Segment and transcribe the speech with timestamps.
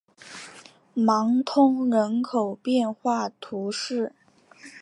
[0.95, 4.15] 芒通人口变化图示